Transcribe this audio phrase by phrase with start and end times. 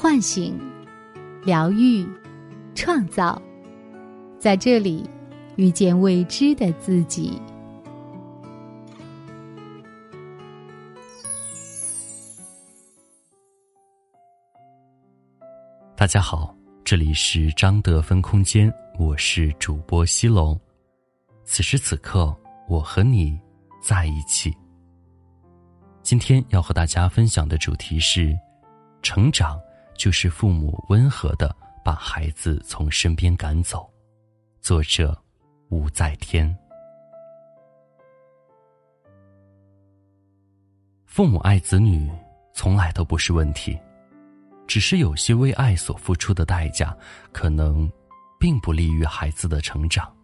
[0.00, 0.56] 唤醒、
[1.42, 2.08] 疗愈、
[2.72, 3.42] 创造，
[4.38, 5.04] 在这里
[5.56, 7.42] 遇见未知的自己。
[15.96, 16.54] 大家好，
[16.84, 20.56] 这里是张德芬空间，我是主播西龙。
[21.42, 22.32] 此时此刻，
[22.68, 23.36] 我和你
[23.82, 24.54] 在一起。
[26.04, 28.32] 今天要和大家分享的主题是：
[29.02, 29.58] 成长
[29.98, 33.90] 就是父母温和的把孩子从身边赶走。
[34.60, 35.20] 作者：
[35.70, 36.56] 吴在天。
[41.04, 42.08] 父母爱子女
[42.54, 43.76] 从来都不是问题，
[44.68, 46.96] 只是有些为爱所付出的代价，
[47.32, 47.90] 可能
[48.38, 50.14] 并不利于孩子的成长。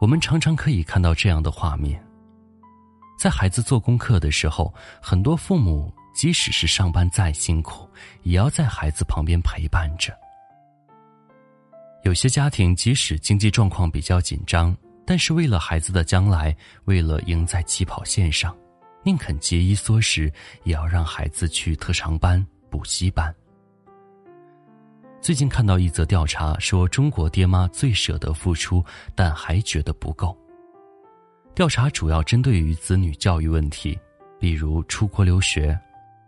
[0.00, 2.02] 我们常常可以看到这样的画面：
[3.18, 7.86] 在孩子做功课的时候，很多父母即使是上班再辛苦，
[8.22, 10.16] 也要在孩子旁边陪伴着。
[12.04, 18.56] 有些家庭即使经济状况比较紧张，但是为了孩子的将来，为了赢在起跑线上，
[19.04, 20.32] 宁肯节衣缩食，
[20.64, 23.32] 也要让孩子去特长班、补习班。
[25.20, 28.82] 最近看到一则调查，说中国爹妈最舍得付出，
[29.14, 30.34] 但还觉得不够。
[31.54, 33.98] 调查主要针对于子女教育问题，
[34.38, 35.78] 比如出国留学，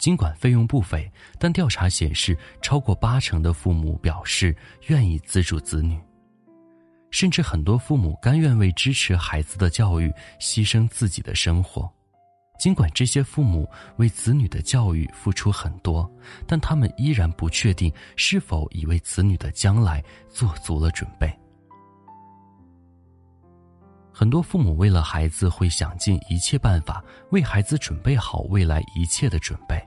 [0.00, 4.56] 尽管费用不菲，但调查显示，超过八成的父母表示
[4.86, 6.00] 愿意资助子女，
[7.10, 11.88] 甚至很多父母甘愿为支持孩子的教育牺牲自己的生活。
[12.58, 16.10] 尽管这些父母为子女的教育付出很多，
[16.46, 21.30] 但他们依然不确定是否已为子女的将来做足了准备。
[24.12, 29.82] 很多父母为了孩子会想尽一切办法为孩子准备好未来一切的准备，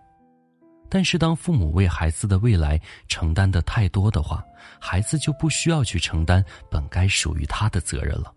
[0.94, 4.46] 但是当父母为孩子的未来承担的太多的话，
[4.80, 8.32] 孩子就不需要去承担本该属于他的责任了。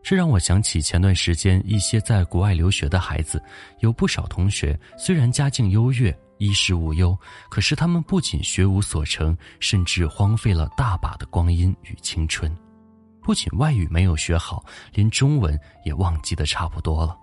[0.00, 3.42] 这让我想起前段时间一些在国外留学的孩子，
[3.80, 7.18] 有不少同学虽然家境优越、衣食无忧，
[7.50, 12.56] 可是他们不仅学无所成，甚至荒废了大把的光阴与青春。
[13.20, 17.18] 不仅外语没有学好，连中文也忘记的差不多了。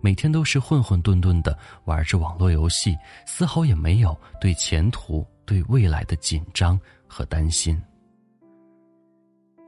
[0.00, 2.96] 每天都是混混沌沌的玩着网络游戏，
[3.26, 7.80] 丝毫也没有对前途、对未来的紧张和担心。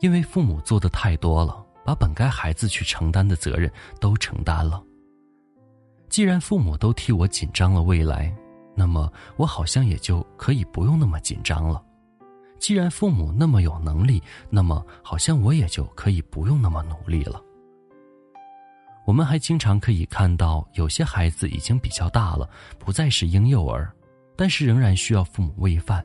[0.00, 1.65] 因为父母做的太多了。
[1.84, 3.69] 把本该孩子去承担的责任
[4.00, 4.81] 都承担了。
[6.09, 8.32] 既然父母都替我紧张了未来，
[8.76, 11.82] 那么我好像也就可以不用那么紧张了。
[12.60, 17.43] 既然父母那么有能力，那么好像我也就可以不用那么努力了。
[19.04, 22.48] 我们还经常可以看到，有些孩子已经比较大了，
[22.78, 23.92] 不再是婴幼儿，
[24.36, 26.04] 但是仍然需要父母喂饭，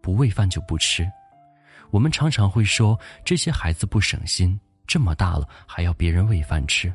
[0.00, 1.06] 不喂饭就不吃。
[1.90, 4.58] 我们常常会说这些孩子不省心。
[4.86, 6.90] 这么大了还要别人喂饭吃，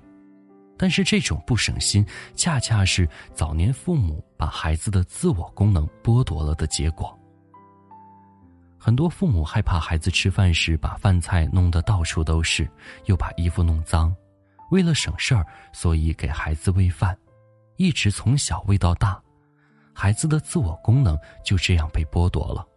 [0.75, 2.03] 但是这种不省心，
[2.33, 7.15] 恰恰是早年父母把孩子的自我功能剥夺了的结果。
[8.79, 12.67] 很多父母害怕孩子吃饭时把饭菜弄得到处都是，
[13.05, 14.11] 又把衣服弄脏，
[14.73, 17.15] 为了省事儿，所以给孩子喂饭，
[17.77, 19.21] 一直从小喂到大，
[19.93, 22.67] 孩子的自我功能就这样被剥夺了。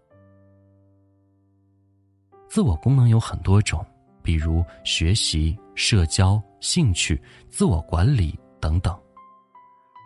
[2.50, 3.82] 自我功能有很多种。
[4.22, 9.00] 比如学习、社交、兴趣、自我管理等等。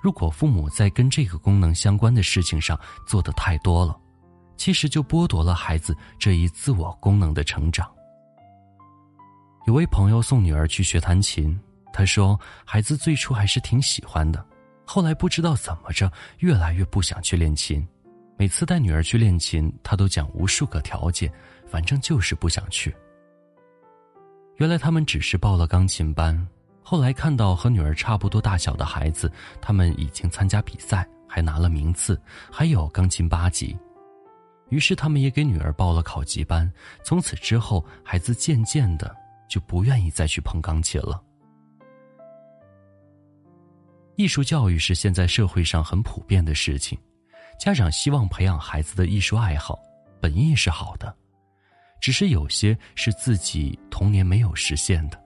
[0.03, 3.99] 如果父母在跟这个功能相关的事情上做的太多了，
[4.59, 7.91] 其实就剥夺了孩子这一自我功能的成长。
[9.67, 11.59] 有位朋友送女儿去学弹琴，
[11.93, 14.45] 他说孩子最初还是挺喜欢的，
[14.85, 17.87] 后来不知道怎么着，越来越不想去练琴。
[18.37, 21.31] 每次带女儿去练琴，他都讲无数个条件，
[21.69, 22.95] 反正就是不想去。
[24.57, 26.49] 原来他们只是报了钢琴班，
[26.83, 29.31] 后来看到和女儿差不多大小的孩子，
[29.61, 32.21] 他们已经参加比赛，还拿了名次，
[32.51, 33.77] 还有钢琴八级。
[34.71, 36.71] 于是他们也给女儿报了考级班。
[37.03, 39.15] 从此之后，孩子渐渐的
[39.49, 41.21] 就不愿意再去碰钢琴了。
[44.21, 46.99] 艺术教育是现在社会上很普遍的事情，
[47.59, 49.79] 家长希望培养孩子的艺术爱好，
[50.21, 51.17] 本意是好的。
[52.03, 55.19] 只是有些是自己童年没有实现的，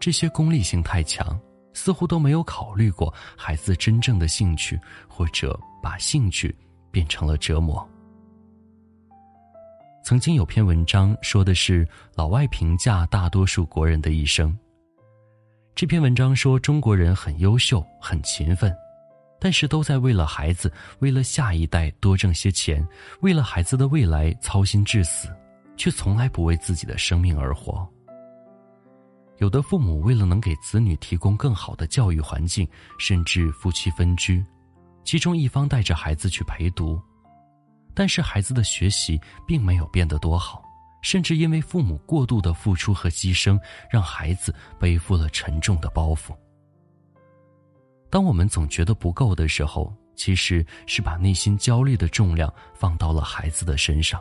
[0.00, 1.38] 这些功利性太强，
[1.74, 6.56] 似乎都没有考虑过孩子真正的兴趣，或者把兴趣
[6.90, 7.86] 变成了折磨。
[10.02, 14.58] 曾经有篇文章说的是老外评价大多数国人的一生。
[15.76, 18.74] 这篇文章说中国人很优秀、很勤奋，
[19.38, 22.82] 但是都在为了孩子，为了下一代多挣些钱，
[23.20, 25.28] 为了孩子的未来操心致死，
[25.76, 27.86] 却从来不为自己的生命而活。
[29.36, 32.66] 有的父母为了能给子女提供更好的教育环境，
[32.98, 34.42] 甚至夫妻分居，
[35.04, 36.98] 其中一方带着孩子去陪读，
[37.92, 40.62] 但是孩子的学习并没有变得多好，
[41.06, 43.56] 甚至因为父母过度的付出和牺牲，
[43.88, 46.34] 让孩子背负了沉重的包袱。
[48.10, 54.20] 当我们总觉得不够的时候，其实是把内心焦虑的重量放到了孩子的身上。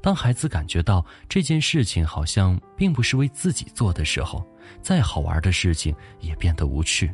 [0.00, 4.46] 当孩子感觉到这件事情好像并不是为自己做的时候，
[4.80, 7.12] 再好玩的事情也变得无趣。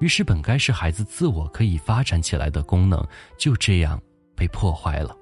[0.00, 3.00] 于是，本该是孩子自我可以发展起来的功能，
[3.38, 4.02] 就这样
[4.34, 5.16] 被破坏了。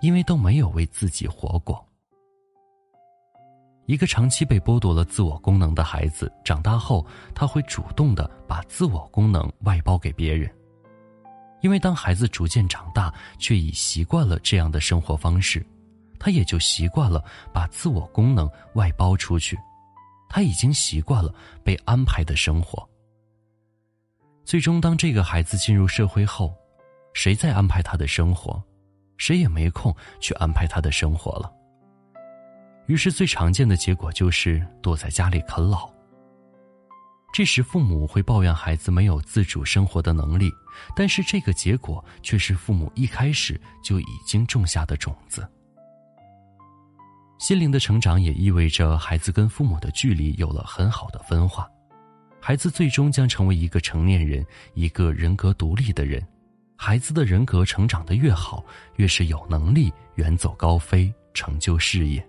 [0.00, 1.86] 因为都没有为自己活过。
[3.86, 7.04] 一个长期被剥夺了自我功能的孩子，长大后
[7.34, 10.48] 他会主动的把自我功能外包给别人。
[11.60, 15.66] 因为当孩子逐渐长大，却已习惯了这样的生活方式，
[16.18, 19.58] 他也就习惯了把自我功能外包出去。
[20.28, 22.88] 他已经习惯了被安排的生活。
[24.44, 26.54] 最终，当这个孩子进入社会后，
[27.12, 28.62] 谁在安排他的生活？
[29.20, 31.52] 谁也没空去安排他的生活了。
[32.86, 35.88] 于是，最常见的结果就是躲在家里啃老。
[37.32, 40.50] 这时，父母会抱怨孩子没有自主生活的能力，
[40.96, 45.46] 但是这个结果却是父母一开始就已经种下的种子。
[47.38, 51.68] 心灵的成长也意味着孩子跟父母的距离有了很好的分化，
[52.40, 56.26] 孩子最终将成为一个成年人，一个人格独立的人。
[56.82, 58.64] 孩子的人格成长的越好，
[58.96, 62.26] 越是有能力远走高飞，成就事业。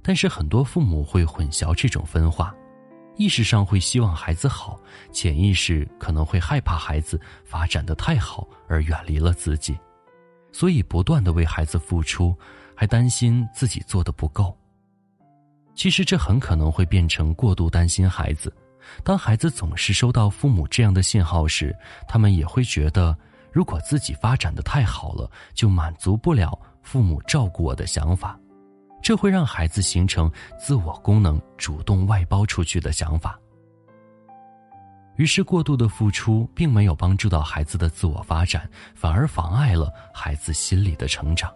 [0.00, 2.54] 但是很多父母会混淆这种分化，
[3.16, 4.80] 意识上会希望孩子好，
[5.10, 9.76] 潜意识可能会害怕孩子发展的太好而远离了自己，
[10.52, 12.32] 所以不断的为孩子付出，
[12.76, 14.56] 还担心自己做的不够。
[15.74, 18.54] 其实这很可能会变成过度担心孩子。
[19.02, 21.74] 当孩子总是收到父母这样的信号时，
[22.08, 23.16] 他们也会觉得，
[23.52, 28.38] 如果自己发展的太好了，就满足不了父母照顾我的想法。
[29.02, 33.38] 这会让孩子形成自我功能主动外包出去的想法，
[35.16, 41.52] 于是过度的付出并没有帮助到孩子的自我发展，反而妨碍了孩子心理的成长。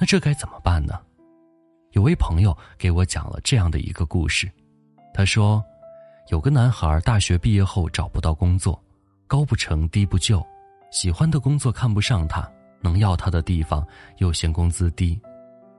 [0.00, 0.98] 那这该怎么办呢？
[1.90, 4.50] 有位朋友给我讲了这样的一个故事，
[5.14, 5.62] 他说，
[6.28, 8.82] 有个男孩大学毕业后找不到工作，
[9.26, 10.44] 高不成低不就，
[10.90, 12.50] 喜欢的工作看不上他，
[12.80, 13.86] 能要他的地方
[14.18, 15.20] 又嫌工资低。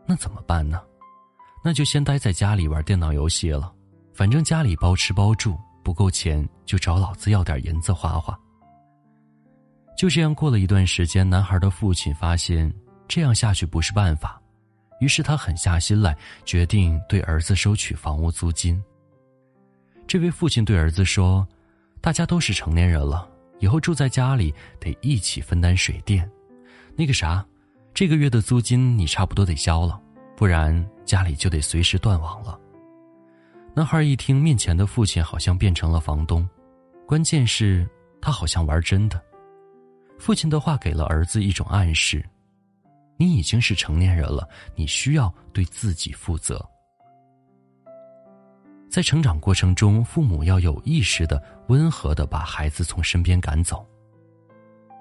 [0.05, 0.81] 那怎么办呢？
[1.63, 3.73] 那就先待在家里玩电脑游戏了，
[4.13, 8.37] 反正家里包吃包住，不够钱就找老子要点银子花花。
[9.97, 12.73] 就这样过了一段时间，男孩的父亲发现
[13.07, 14.41] 这样下去不是办法，
[14.99, 18.83] 于是他狠下心来，决定对儿子收取房屋租金。
[20.07, 21.47] 这位父亲对儿子说
[21.99, 23.27] ：“大家都是成年人了，
[23.59, 26.29] 以后住在家里得一起分担水电，
[26.95, 27.45] 那个啥。”
[27.95, 30.01] 这个月的租金你差不多得交了，
[30.35, 30.73] 不然
[31.05, 32.59] 家里就得随时断网了。
[33.75, 36.49] 男孩一听，面前的父亲好像变成了房东，
[37.05, 37.87] 关键是，
[38.19, 39.23] 他好像玩真的。
[40.17, 42.27] 父亲的话给了儿子一种暗示：
[43.15, 46.67] 你已经是成年人了，你需要对自己负责。
[48.93, 53.83] 在成长过程中，父母要有意识的、温和的把孩子从身边赶走。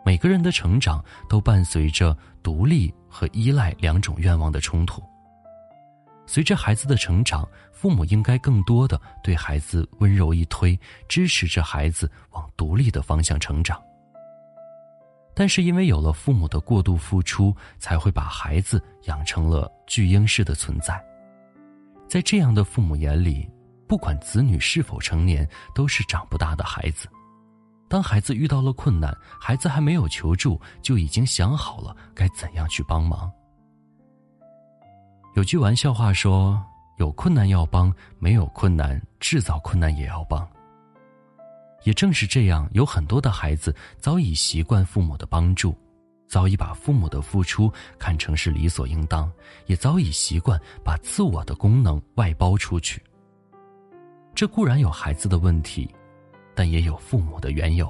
[0.02, 5.02] 每个人的成长都伴随着独立和依赖两种愿望的冲突。
[6.24, 10.74] 随着孩子的成长，父母应该更多的对孩子温柔一推，
[11.06, 13.78] 支持着孩子往独立的方向成长。
[15.34, 20.98] 但是因为有了父母的过度付出，才会把孩子养成了巨婴式的存在。
[22.08, 23.46] 在这样的父母眼里，
[23.92, 27.06] 不管子女是否成年，都是长不大的孩子。
[27.90, 33.30] 当孩子遇到了困难，孩子还没有求助，就已经想好了该怎样去帮忙。
[35.34, 36.58] 有句玩笑话说
[36.96, 40.48] ：“有困难要帮，没有困难制造困难也要帮。”
[41.84, 45.76] 也正是这样，有很多的孩子早已习惯父母的帮助，
[46.26, 49.30] 早已把父母的付出看成是理所应当，
[49.66, 52.98] 也早已习惯把自我的功能外包出去。
[54.42, 55.88] 这固然有孩子的问题。
[56.52, 57.88] 但也有父母的缘由。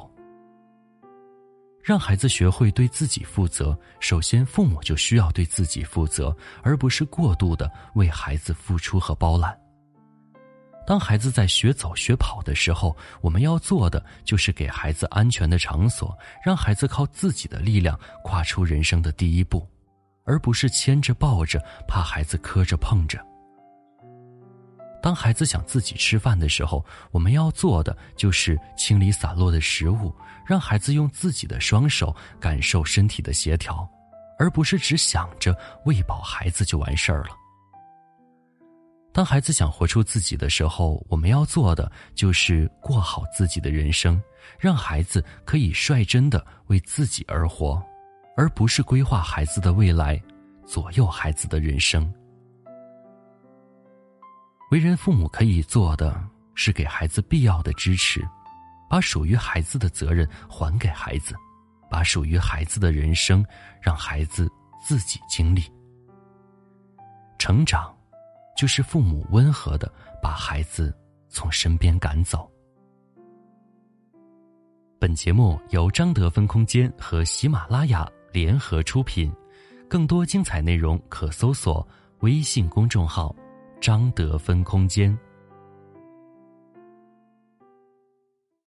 [1.82, 9.58] 让孩子学会对自己负责，首先父母就需要对自己负责，而不是过度的为孩子付出和包揽。
[10.86, 19.66] 当孩子在学走学跑的时候，我们要做的就是给孩子安全的场所，让孩子靠自己的力量跨出人生的第一步，
[20.26, 23.18] 而不是牵着抱着，怕孩子磕着碰着。
[25.02, 30.14] 当孩子想自己吃饭的时候，我们要做的就是清理洒落的食物，
[30.46, 33.86] 让孩子用自己的双手感受身体的协调，
[34.38, 37.30] 而不是只想着喂饱孩子就完事儿了。
[39.12, 44.22] 当孩子想活出自己的时候，我们要做的就是过好自己的人生，
[44.56, 47.82] 让孩子可以率真的为自己而活，
[48.36, 50.18] 而不是规划孩子的未来，
[50.64, 52.10] 左右孩子的人生。
[54.72, 56.18] 为人父母可以做的
[56.54, 58.26] 是给孩子必要的支持，
[58.88, 61.34] 把属于孩子的责任还给孩子，
[61.90, 63.44] 把属于孩子的人生
[63.82, 64.50] 让孩子
[64.82, 65.62] 自己经历，
[67.38, 67.94] 成长。
[68.56, 70.94] 就是父母温和的把孩子
[71.28, 72.48] 从身边赶走。
[74.98, 79.32] 本节目由张德芬空间和喜马拉雅联合出品，
[79.88, 81.86] 更多精彩内容可搜索
[82.20, 83.34] 微信公众号
[83.82, 85.18] “张德芬空间”。